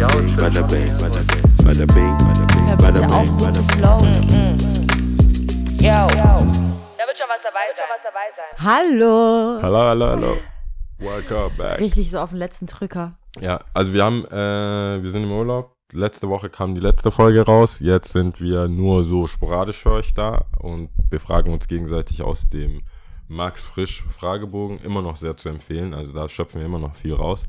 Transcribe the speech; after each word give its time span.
Bada 0.00 0.16
bing, 0.16 0.36
bada 0.36 0.62
bing, 0.66 0.88
bada 0.98 1.20
bing, 1.20 1.46
bada 1.62 1.86
bing, 1.86 2.16
bada 2.78 3.00
bitte 3.00 3.14
auf, 3.14 3.22
bing, 3.22 3.32
so 3.32 3.50
zu 3.50 3.62
bing. 3.66 3.76
flowen. 3.76 4.14
Yo. 5.76 6.08
Da 6.96 7.04
wird 7.06 7.18
schon 7.18 7.28
was 7.28 7.42
dabei 7.42 7.68
sein. 7.76 8.64
Hallo. 8.64 9.60
Hallo, 9.60 9.78
hallo, 9.78 10.06
hallo. 10.06 10.36
Welcome 10.98 11.50
back. 11.58 11.80
Richtig 11.80 12.10
so 12.10 12.18
auf 12.18 12.30
den 12.30 12.38
letzten 12.38 12.66
Drücker. 12.66 13.18
Ja, 13.40 13.60
also 13.74 13.92
wir 13.92 14.02
haben, 14.02 14.24
äh, 14.24 15.02
wir 15.02 15.10
sind 15.10 15.24
im 15.24 15.32
Urlaub. 15.32 15.76
Letzte 15.92 16.30
Woche 16.30 16.48
kam 16.48 16.74
die 16.74 16.80
letzte 16.80 17.10
Folge 17.10 17.42
raus. 17.44 17.80
Jetzt 17.80 18.12
sind 18.12 18.40
wir 18.40 18.68
nur 18.68 19.04
so 19.04 19.26
sporadisch 19.26 19.82
für 19.82 19.90
euch 19.92 20.14
da 20.14 20.46
und 20.60 20.88
befragen 21.10 21.52
uns 21.52 21.68
gegenseitig 21.68 22.22
aus 22.22 22.48
dem 22.48 22.84
Max 23.28 23.64
Frisch 23.64 24.02
Fragebogen. 24.08 24.78
Immer 24.78 25.02
noch 25.02 25.18
sehr 25.18 25.36
zu 25.36 25.50
empfehlen. 25.50 25.92
Also 25.92 26.14
da 26.14 26.26
schöpfen 26.26 26.60
wir 26.60 26.66
immer 26.66 26.78
noch 26.78 26.96
viel 26.96 27.12
raus. 27.12 27.44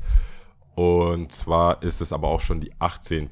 Und 0.74 1.32
zwar 1.32 1.82
ist 1.82 2.00
es 2.00 2.12
aber 2.12 2.28
auch 2.28 2.40
schon 2.40 2.60
die 2.60 2.72
18. 2.78 3.28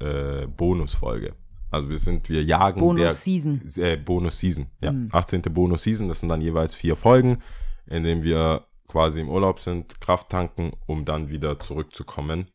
Äh, 0.00 0.46
Bonusfolge. 0.46 1.34
Also 1.70 1.88
wir 1.88 1.98
sind, 1.98 2.28
wir 2.28 2.42
jagen 2.42 2.80
der 2.80 2.86
Bonus-Season. 2.86 3.62
äh, 3.76 3.96
Bonus 3.96 4.38
Season. 4.40 4.66
Ja, 4.82 4.92
18. 5.12 5.42
Bonus 5.42 5.84
Season. 5.84 6.08
Das 6.08 6.20
sind 6.20 6.28
dann 6.28 6.40
jeweils 6.40 6.74
vier 6.74 6.96
Folgen, 6.96 7.42
in 7.86 8.02
denen 8.02 8.24
wir 8.24 8.66
quasi 8.88 9.20
im 9.20 9.28
Urlaub 9.28 9.60
sind, 9.60 10.00
Kraft 10.00 10.30
tanken, 10.30 10.72
um 10.86 11.04
dann 11.04 11.30
wieder 11.30 11.60
zurückzukommen. 11.60 12.48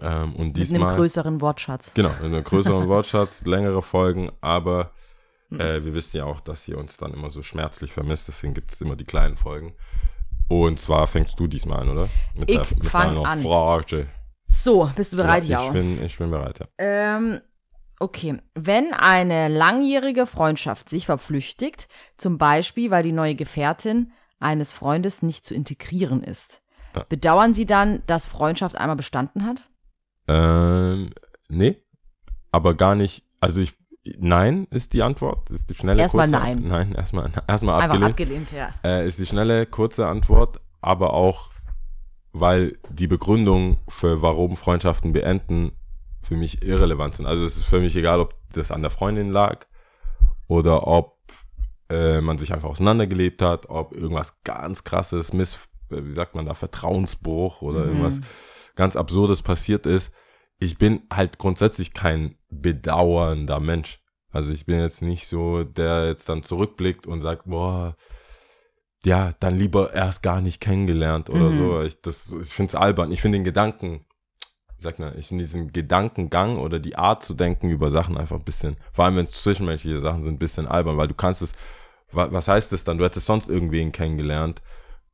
Ähm, 0.00 0.34
und 0.34 0.38
Mit 0.38 0.38
einem 0.38 0.52
diesmal 0.54 0.96
größeren 0.96 1.40
Wortschatz. 1.42 1.92
genau 1.94 2.10
in 2.20 2.26
einem 2.34 2.42
größeren 2.44 2.88
Wortschatz, 2.88 3.44
längere 3.44 3.82
Folgen, 3.82 4.32
aber 4.40 4.90
Hm. 5.50 5.60
äh, 5.60 5.84
wir 5.84 5.92
wissen 5.92 6.16
ja 6.16 6.24
auch, 6.24 6.40
dass 6.40 6.66
ihr 6.66 6.78
uns 6.78 6.96
dann 6.96 7.12
immer 7.12 7.28
so 7.28 7.42
schmerzlich 7.42 7.92
vermisst. 7.92 8.26
Deswegen 8.28 8.54
gibt 8.54 8.72
es 8.72 8.80
immer 8.80 8.96
die 8.96 9.04
kleinen 9.04 9.36
Folgen. 9.36 9.74
Und 10.48 10.78
zwar 10.78 11.06
fängst 11.06 11.38
du 11.40 11.46
diesmal 11.46 11.80
an, 11.80 11.88
oder? 11.90 12.08
Mit 12.34 12.50
Ich 12.50 12.58
mit 12.76 12.86
fang 12.86 13.14
deiner 13.14 13.26
an. 13.28 13.42
Frage. 13.42 14.08
So, 14.46 14.90
bist 14.94 15.12
du 15.12 15.16
bereit, 15.16 15.44
ja? 15.44 15.64
ich 15.66 15.72
bin, 15.72 16.02
ich 16.02 16.16
bin 16.18 16.30
bereit, 16.30 16.58
ja. 16.60 16.66
Ähm, 16.78 17.40
okay. 17.98 18.36
Wenn 18.54 18.92
eine 18.92 19.48
langjährige 19.48 20.26
Freundschaft 20.26 20.88
sich 20.88 21.06
verflüchtigt, 21.06 21.88
zum 22.18 22.38
Beispiel, 22.38 22.90
weil 22.90 23.02
die 23.02 23.12
neue 23.12 23.34
Gefährtin 23.34 24.12
eines 24.38 24.70
Freundes 24.72 25.22
nicht 25.22 25.44
zu 25.44 25.54
integrieren 25.54 26.22
ist, 26.22 26.62
Ja. 26.94 27.04
bedauern 27.08 27.54
Sie 27.54 27.66
dann, 27.66 28.02
dass 28.06 28.26
Freundschaft 28.26 28.76
einmal 28.76 28.96
bestanden 28.96 29.46
hat? 29.46 29.68
Ähm, 30.28 31.10
nee, 31.48 31.82
aber 32.52 32.74
gar 32.74 32.94
nicht. 32.94 33.24
Also 33.40 33.60
ich, 33.60 33.74
nein 34.18 34.66
ist 34.70 34.92
die 34.92 35.02
Antwort. 35.02 35.50
Ist 35.50 35.70
die 35.70 35.74
schnelle 35.74 36.02
Erstmal 36.02 36.28
kurze 36.28 36.42
nein. 36.44 36.62
Nein, 36.66 36.94
erstmal, 36.94 37.30
erstmal 37.46 37.82
abgelehnt. 37.82 38.10
abgelehnt, 38.10 38.52
ja. 38.52 38.68
äh, 38.84 39.06
ist 39.06 39.18
die 39.18 39.26
schnelle 39.26 39.66
kurze 39.66 40.06
Antwort, 40.06 40.60
aber 40.80 41.14
auch, 41.14 41.50
weil 42.32 42.78
die 42.90 43.06
Begründung 43.06 43.78
für 43.88 44.22
warum 44.22 44.56
Freundschaften 44.56 45.12
beenden 45.12 45.72
für 46.22 46.36
mich 46.36 46.62
irrelevant 46.62 47.14
sind. 47.16 47.26
Also 47.26 47.44
es 47.44 47.56
ist 47.56 47.64
für 47.64 47.80
mich 47.80 47.94
egal, 47.96 48.20
ob 48.20 48.34
das 48.52 48.70
an 48.70 48.82
der 48.82 48.90
Freundin 48.90 49.30
lag 49.30 49.66
oder 50.48 50.86
ob 50.86 51.18
äh, 51.90 52.20
man 52.20 52.38
sich 52.38 52.52
einfach 52.52 52.68
auseinandergelebt 52.70 53.42
hat, 53.42 53.68
ob 53.68 53.92
irgendwas 53.94 54.42
ganz 54.42 54.84
krasses, 54.84 55.32
Miss, 55.32 55.58
äh, 55.90 56.02
wie 56.04 56.12
sagt 56.12 56.34
man 56.34 56.46
da, 56.46 56.54
Vertrauensbruch 56.54 57.60
oder 57.62 57.80
Mhm. 57.80 57.88
irgendwas 57.88 58.20
ganz 58.74 58.96
Absurdes 58.96 59.42
passiert 59.42 59.86
ist. 59.86 60.12
Ich 60.58 60.78
bin 60.78 61.02
halt 61.12 61.38
grundsätzlich 61.38 61.92
kein 61.92 62.36
bedauernder 62.62 63.60
Mensch. 63.60 64.00
Also 64.32 64.52
ich 64.52 64.66
bin 64.66 64.80
jetzt 64.80 65.02
nicht 65.02 65.26
so, 65.28 65.62
der 65.64 66.06
jetzt 66.08 66.28
dann 66.28 66.42
zurückblickt 66.42 67.06
und 67.06 67.20
sagt, 67.20 67.44
boah, 67.46 67.96
ja, 69.04 69.34
dann 69.40 69.56
lieber 69.56 69.92
erst 69.92 70.22
gar 70.22 70.40
nicht 70.40 70.60
kennengelernt 70.60 71.30
oder 71.30 71.50
Mhm. 71.50 71.54
so. 71.54 71.82
Ich, 71.82 72.00
das, 72.00 72.32
ich 72.32 72.48
finde 72.48 72.70
es 72.70 72.74
albern. 72.74 73.12
Ich 73.12 73.20
finde 73.20 73.38
den 73.38 73.44
Gedanken, 73.44 74.04
wie 74.76 74.82
sagt 74.82 74.98
man, 74.98 75.16
ich 75.18 75.28
finde 75.28 75.44
diesen 75.44 75.72
Gedankengang 75.72 76.58
oder 76.58 76.78
die 76.78 76.96
Art 76.96 77.22
zu 77.22 77.34
denken 77.34 77.70
über 77.70 77.90
Sachen 77.90 78.16
einfach 78.16 78.36
ein 78.36 78.44
bisschen, 78.44 78.76
vor 78.92 79.04
allem 79.04 79.16
wenn 79.16 79.26
es 79.26 79.42
zwischenmenschliche 79.42 80.00
Sachen 80.00 80.24
sind, 80.24 80.34
ein 80.34 80.38
bisschen 80.38 80.66
albern, 80.66 80.96
weil 80.96 81.08
du 81.08 81.14
kannst 81.14 81.42
es, 81.42 81.52
wa, 82.12 82.28
was 82.32 82.48
heißt 82.48 82.72
es 82.72 82.82
dann? 82.84 82.98
Du 82.98 83.04
hättest 83.04 83.26
sonst 83.26 83.48
irgendwen 83.48 83.92
kennengelernt 83.92 84.62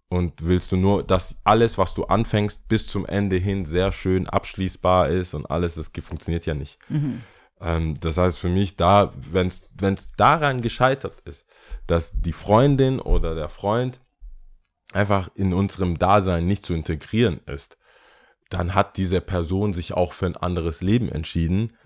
und 0.09 0.33
willst 0.45 0.73
du 0.73 0.77
nur, 0.77 1.03
dass 1.03 1.37
alles, 1.45 1.77
was 1.77 1.93
du 1.95 2.05
anfängst, 2.05 2.69
bis 2.69 2.87
zum 2.87 3.05
Ende 3.07 3.37
hin 3.37 3.65
sehr 3.67 3.93
schön 3.93 4.29
abschließbar 4.29 5.09
ist 5.09 5.35
und 5.35 5.51
alles, 5.51 5.75
das 5.75 5.91
funktioniert 6.03 6.47
ja 6.47 6.55
nicht. 6.55 6.79
Ähm, 7.61 7.99
das 8.01 8.17
heißt 8.17 8.39
für 8.39 8.49
mich, 8.49 8.77
da, 8.77 9.13
wenn 9.17 9.49
es 9.49 10.13
daran 10.17 10.63
gescheitert 10.63 11.21
ist, 11.25 11.47
dass 11.87 12.13
die 12.13 12.33
Freundin 12.33 13.01
oder 13.01 13.35
der 13.35 13.49
Freund 13.49 14.01
einfach 14.93 15.31
in 15.35 15.53
unserem 15.53 15.99
Dasein 15.99 16.47
nicht 16.47 16.65
zu 16.65 16.75
integrieren 16.75 17.41
ist, 17.47 17.77
dann 18.49 18.75
hat 18.75 18.97
diese 18.97 19.21
Person 19.21 19.73
sich 19.73 19.95
auch 19.95 20.13
für 20.13 20.27
ein 20.27 20.37
anderes 20.37 20.81
Leben 20.81 21.09
entschieden, 21.09 21.77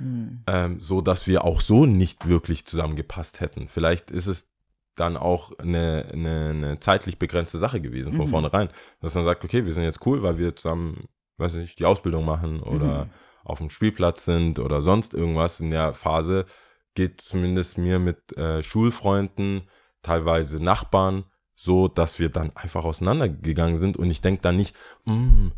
ähm, 0.46 0.80
so 0.80 1.02
dass 1.02 1.26
wir 1.26 1.44
auch 1.44 1.60
so 1.60 1.84
nicht 1.84 2.26
wirklich 2.26 2.64
zusammengepasst 2.64 3.40
hätten. 3.40 3.68
Vielleicht 3.68 4.10
ist 4.10 4.26
es 4.26 4.48
dann 4.94 5.16
auch 5.16 5.58
eine, 5.58 6.08
eine, 6.12 6.50
eine 6.50 6.80
zeitlich 6.80 7.18
begrenzte 7.18 7.58
Sache 7.58 7.80
gewesen 7.80 8.12
von 8.14 8.28
vornherein, 8.28 8.68
dass 9.00 9.14
man 9.14 9.24
sagt, 9.24 9.44
okay, 9.44 9.66
wir 9.66 9.72
sind 9.74 9.82
jetzt 9.82 10.06
cool, 10.06 10.22
weil 10.22 10.38
wir 10.38 10.56
zusammen, 10.56 11.08
weiß 11.36 11.54
nicht, 11.54 11.78
die 11.78 11.84
Ausbildung 11.84 12.24
machen 12.24 12.60
oder 12.60 13.08
auf 13.44 13.58
dem 13.58 13.70
Spielplatz 13.70 14.24
sind 14.24 14.58
oder 14.58 14.82
sonst 14.82 15.14
irgendwas 15.14 15.60
in 15.60 15.70
der 15.70 15.94
Phase, 15.94 16.46
geht 16.94 17.20
zumindest 17.20 17.78
mir 17.78 17.98
mit 17.98 18.36
äh, 18.36 18.62
Schulfreunden, 18.62 19.68
teilweise 20.02 20.62
Nachbarn, 20.62 21.24
so, 21.56 21.88
dass 21.88 22.18
wir 22.18 22.28
dann 22.30 22.54
einfach 22.56 22.84
auseinandergegangen 22.84 23.78
sind 23.78 23.96
und 23.96 24.10
ich 24.10 24.20
denke 24.20 24.42
dann 24.42 24.56
nicht, 24.56 24.74
"Mm, 25.04 25.48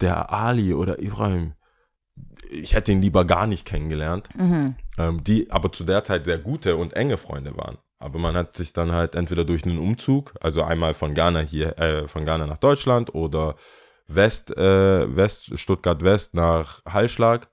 der 0.00 0.32
Ali 0.32 0.74
oder 0.74 1.00
Ibrahim, 1.00 1.54
ich 2.50 2.74
hätte 2.74 2.92
ihn 2.92 3.02
lieber 3.02 3.24
gar 3.24 3.46
nicht 3.46 3.64
kennengelernt, 3.66 4.28
ähm, 4.98 5.24
die 5.24 5.50
aber 5.50 5.72
zu 5.72 5.84
der 5.84 6.04
Zeit 6.04 6.24
sehr 6.26 6.38
gute 6.38 6.76
und 6.76 6.92
enge 6.94 7.16
Freunde 7.18 7.56
waren. 7.56 7.78
Aber 7.98 8.18
man 8.18 8.36
hat 8.36 8.56
sich 8.56 8.72
dann 8.72 8.92
halt 8.92 9.14
entweder 9.14 9.44
durch 9.44 9.64
einen 9.64 9.78
Umzug, 9.78 10.34
also 10.40 10.62
einmal 10.62 10.94
von 10.94 11.14
Ghana 11.14 11.40
hier, 11.40 11.78
äh, 11.78 12.06
von 12.06 12.24
Ghana 12.24 12.46
nach 12.46 12.58
Deutschland 12.58 13.14
oder 13.14 13.56
West, 14.06 14.56
äh, 14.56 15.16
West, 15.16 15.58
Stuttgart 15.58 16.02
West 16.02 16.34
nach 16.34 16.84
Hallschlag, 16.84 17.48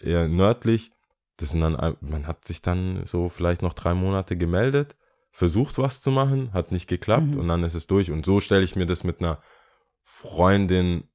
eher 0.00 0.28
nördlich. 0.28 0.92
Das 1.36 1.50
sind 1.50 1.62
dann, 1.62 1.96
man 2.00 2.26
hat 2.26 2.44
sich 2.44 2.62
dann 2.62 3.04
so 3.06 3.28
vielleicht 3.28 3.62
noch 3.62 3.74
drei 3.74 3.94
Monate 3.94 4.36
gemeldet, 4.36 4.96
versucht 5.32 5.78
was 5.78 6.00
zu 6.00 6.10
machen, 6.10 6.52
hat 6.52 6.70
nicht 6.70 6.86
geklappt 6.88 7.34
und 7.34 7.48
dann 7.48 7.64
ist 7.64 7.74
es 7.74 7.86
durch. 7.86 8.10
Und 8.10 8.24
so 8.24 8.40
stelle 8.40 8.62
ich 8.62 8.76
mir 8.76 8.86
das 8.86 9.02
mit 9.02 9.20
einer 9.20 9.40
Freundin 10.04 11.08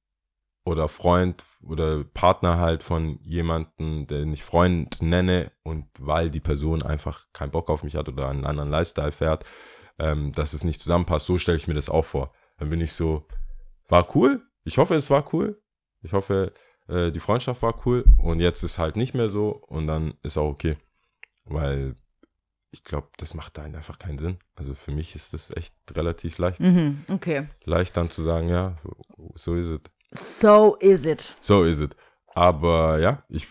oder 0.66 0.88
Freund 0.88 1.44
oder 1.64 2.04
Partner 2.04 2.58
halt 2.58 2.84
von 2.84 3.20
jemanden, 3.24 4.08
den 4.08 4.34
ich 4.34 4.44
Freund 4.44 5.02
nenne 5.02 5.52
und 5.64 5.88
weil 5.98 6.30
die 6.30 6.42
Person 6.42 6.84
einfach 6.84 7.26
keinen 7.34 7.52
Bock 7.52 7.70
auf 7.70 7.84
mich 7.84 7.96
hat 7.96 8.10
oder 8.10 8.28
einen 8.28 8.46
anderen 8.46 8.70
Lifestyle 8.70 9.12
fährt, 9.12 9.46
ähm, 10.00 10.32
dass 10.34 10.54
es 10.54 10.64
nicht 10.64 10.82
zusammenpasst. 10.82 11.26
So 11.26 11.38
stelle 11.38 11.58
ich 11.58 11.68
mir 11.68 11.74
das 11.74 11.90
auch 11.90 12.06
vor. 12.06 12.34
Dann 12.58 12.70
bin 12.70 12.82
ich 12.82 12.94
so, 12.94 13.26
war 13.88 14.16
cool. 14.16 14.42
Ich 14.64 14.78
hoffe, 14.78 14.96
es 14.96 15.10
war 15.10 15.34
cool. 15.34 15.62
Ich 16.02 16.14
hoffe, 16.14 16.54
äh, 16.88 17.12
die 17.12 17.20
Freundschaft 17.20 17.62
war 17.62 17.76
cool 17.86 18.06
und 18.18 18.40
jetzt 18.40 18.64
ist 18.64 18.80
halt 18.80 18.96
nicht 18.96 19.14
mehr 19.14 19.30
so 19.30 19.50
und 19.68 19.88
dann 19.88 20.14
ist 20.24 20.38
auch 20.38 20.50
okay. 20.50 20.78
Weil 21.46 21.96
ich 22.72 22.84
glaube, 22.84 23.10
das 23.18 23.34
macht 23.34 23.58
da 23.58 23.64
einfach 23.64 23.98
keinen 23.98 24.20
Sinn. 24.20 24.38
Also 24.56 24.76
für 24.76 24.92
mich 24.92 25.16
ist 25.16 25.34
das 25.34 25.50
echt 25.56 25.74
relativ 25.96 26.38
leicht. 26.38 26.60
Mhm, 26.60 27.04
okay. 27.10 27.48
Leicht 27.64 27.98
dann 27.98 28.10
zu 28.10 28.22
sagen, 28.22 28.48
ja, 28.50 28.78
so 29.36 29.56
ist 29.56 29.68
es. 29.68 29.80
So 30.42 30.76
is 30.80 31.06
it. 31.06 31.36
So 31.42 31.64
ist 31.64 31.80
es. 31.82 31.90
Aber 32.28 33.00
ja, 33.00 33.24
ich, 33.28 33.48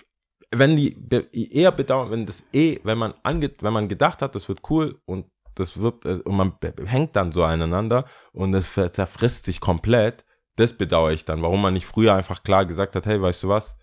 wenn 0.53 0.77
die 0.77 0.97
eher 1.33 1.73
bedauern, 1.73 2.11
wenn 2.11 2.27
das 2.27 2.45
eh, 2.53 2.79
wenn 2.85 2.99
man 2.99 3.15
ange, 3.23 3.51
wenn 3.61 3.73
man 3.73 3.89
gedacht 3.89 4.23
hat, 4.23 4.35
das 4.35 4.49
wird 4.49 4.61
cool 4.71 5.01
und 5.05 5.27
das 5.57 5.81
wird 5.81 6.05
äh, 6.05 6.21
und 6.25 6.37
man 6.37 6.57
hängt 6.85 7.17
dann 7.17 7.33
so 7.33 7.43
aneinander 7.43 8.05
und 8.33 8.55
es 8.55 8.67
ver- 8.69 8.93
zerfrisst 8.93 9.45
sich 9.47 9.61
komplett, 9.61 10.25
das 10.59 10.73
bedauere 10.73 11.13
ich 11.13 11.25
dann, 11.25 11.43
warum 11.43 11.63
man 11.63 11.75
nicht 11.75 11.87
früher 11.87 12.15
einfach 12.15 12.43
klar 12.43 12.67
gesagt 12.67 12.97
hat, 12.97 13.07
hey, 13.07 13.21
weißt 13.23 13.45
du 13.45 13.49
was, 13.49 13.79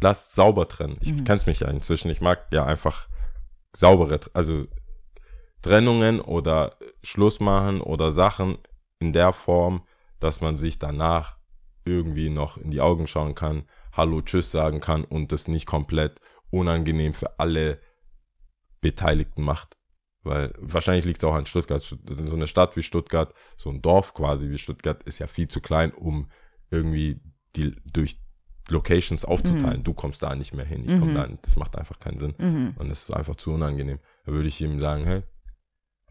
lass 0.00 0.34
sauber 0.34 0.66
trennen. 0.66 0.98
Ich 1.00 1.24
kenn's 1.24 1.46
mich 1.46 1.60
ja 1.60 1.68
inzwischen, 1.68 2.10
ich 2.10 2.20
mag 2.20 2.48
ja 2.52 2.64
einfach 2.64 3.08
saubere, 3.76 4.20
also 4.32 4.66
Trennungen 5.62 6.20
oder 6.20 6.76
Schluss 7.02 7.38
machen 7.38 7.80
oder 7.80 8.10
Sachen 8.10 8.58
in 8.98 9.12
der 9.12 9.32
Form, 9.32 9.86
dass 10.18 10.40
man 10.40 10.56
sich 10.56 10.78
danach 10.78 11.36
irgendwie 11.84 12.28
noch 12.28 12.56
in 12.56 12.70
die 12.70 12.80
Augen 12.80 13.06
schauen 13.06 13.34
kann, 13.34 13.68
Hallo, 13.92 14.20
Tschüss 14.22 14.50
sagen 14.50 14.80
kann 14.80 15.04
und 15.04 15.30
das 15.30 15.46
nicht 15.46 15.66
komplett 15.66 16.18
unangenehm 16.50 17.14
für 17.14 17.38
alle 17.38 17.80
Beteiligten 18.80 19.42
macht. 19.42 19.76
Weil 20.24 20.52
wahrscheinlich 20.58 21.04
liegt 21.04 21.18
es 21.18 21.24
auch 21.24 21.34
an 21.34 21.46
Stuttgart. 21.46 21.80
So 21.82 21.96
eine 22.34 22.46
Stadt 22.46 22.76
wie 22.76 22.82
Stuttgart, 22.82 23.32
so 23.56 23.70
ein 23.70 23.82
Dorf 23.82 24.14
quasi 24.14 24.48
wie 24.50 24.58
Stuttgart, 24.58 25.02
ist 25.04 25.18
ja 25.18 25.26
viel 25.26 25.48
zu 25.48 25.60
klein, 25.60 25.92
um 25.92 26.28
irgendwie 26.70 27.20
die 27.56 27.76
durch 27.92 28.18
Locations 28.70 29.24
aufzuteilen. 29.26 29.84
Du 29.84 29.92
kommst 29.92 30.22
da 30.22 30.34
nicht 30.34 30.54
mehr 30.54 30.64
hin, 30.64 30.84
ich 30.86 30.98
komme 30.98 31.12
da 31.12 31.26
nicht. 31.26 31.44
Das 31.46 31.56
macht 31.56 31.76
einfach 31.76 32.00
keinen 32.00 32.18
Sinn. 32.18 32.34
Mhm. 32.38 32.74
Und 32.78 32.90
es 32.90 33.02
ist 33.02 33.14
einfach 33.14 33.36
zu 33.36 33.52
unangenehm. 33.52 33.98
Da 34.24 34.32
würde 34.32 34.48
ich 34.48 34.58
ihm 34.62 34.80
sagen, 34.80 35.04
hey, 35.04 35.22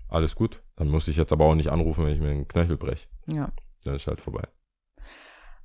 alles 0.08 0.36
gut. 0.36 0.62
Dann 0.76 0.90
muss 0.90 1.08
ich 1.08 1.18
jetzt 1.18 1.34
aber 1.34 1.46
auch 1.46 1.56
nicht 1.56 1.70
anrufen, 1.70 2.06
wenn 2.06 2.14
ich 2.14 2.20
mir 2.20 2.28
den 2.30 2.48
Knöchel 2.48 2.78
breche. 2.78 3.08
Ja. 3.34 3.52
Dann 3.84 3.96
ist 3.96 4.06
halt 4.06 4.22
vorbei. 4.22 4.44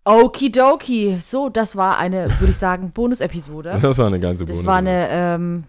Okidoki. 0.04 1.18
So, 1.22 1.48
das 1.50 1.76
war 1.76 1.98
eine, 1.98 2.30
würde 2.40 2.50
ich 2.52 2.56
sagen, 2.56 2.92
Bonus-Episode. 2.94 3.78
Das 3.82 3.98
war 3.98 4.06
eine 4.06 4.20
ganze 4.20 4.44
Das 4.46 4.56
Bonus- 4.58 4.66
war 4.66 4.76
eine, 4.76 5.08
ähm, 5.10 5.64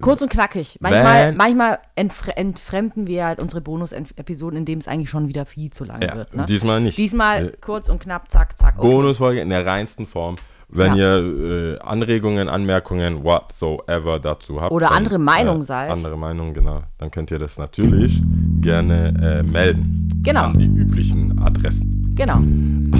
kurz 0.00 0.22
und 0.22 0.28
knackig. 0.30 0.78
Manchmal, 0.80 1.28
Wenn- 1.28 1.36
manchmal 1.36 1.78
entfre 1.94 2.36
entfremden 2.36 3.06
wir 3.06 3.24
halt 3.26 3.40
unsere 3.40 3.60
Bonus-Episoden, 3.60 4.58
indem 4.58 4.78
es 4.78 4.88
eigentlich 4.88 5.10
schon 5.10 5.28
wieder 5.28 5.46
viel 5.46 5.70
zu 5.70 5.84
lang 5.84 6.02
Ja, 6.02 6.14
wird. 6.16 6.36
Ne? 6.36 6.44
diesmal 6.46 6.80
nicht. 6.80 6.98
Diesmal 6.98 7.46
Äh, 7.48 7.52
kurz 7.60 7.88
und 7.88 8.00
knapp, 8.00 8.30
zack, 8.30 8.58
zack. 8.58 8.74
Okay. 8.78 8.88
Bonusfolge 8.90 9.40
in 9.40 9.48
der 9.50 9.64
reinsten 9.64 10.06
Form. 10.06 10.36
Wenn 10.68 10.94
Ja. 10.94 11.18
ihr 11.18 11.74
äh, 11.74 11.78
Anregungen, 11.80 12.48
Anmerkungen, 12.48 13.22
whatsoever 13.22 14.18
dazu 14.18 14.60
habt. 14.60 14.72
Oder 14.72 14.88
dann, 14.88 14.96
andere 14.96 15.18
Meinung 15.18 15.62
seid. 15.62 15.90
Andere 15.90 16.16
Meinung, 16.18 16.52
genau. 16.52 16.82
Dann 16.98 17.10
könnt 17.12 17.30
ihr 17.30 17.38
das 17.38 17.58
natürlich 17.58 18.20
gerne 18.60 19.14
äh, 19.22 19.42
melden. 19.44 20.08
Genau. 20.22 20.44
An 20.46 20.58
die 20.58 20.64
üblichen 20.66 21.38
Adressen. 21.38 22.12
Genau. 22.16 22.38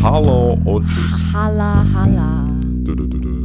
Hallo 0.02 0.58
und 0.64 0.86
tschüss. 0.86 1.18
Halla, 1.32 1.84
halla. 1.94 2.46
Du, 2.84 2.94
du, 2.94 3.06
du, 3.06 3.18
du. 3.18 3.43